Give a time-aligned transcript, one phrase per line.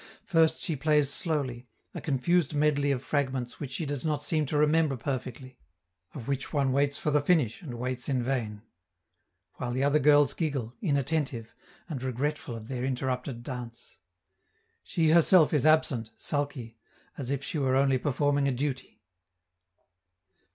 [0.23, 4.57] First she plays slowly, a confused medley of fragments which she does not seem to
[4.57, 5.59] remember perfectly,
[6.15, 8.63] of which one waits for the finish and waits in vain;
[9.57, 11.53] while the other girls giggle, inattentive,
[11.87, 13.99] and regretful of their interrupted dance.
[14.81, 16.79] She herself is absent, sulky,
[17.15, 19.03] as if she were only performing a duty.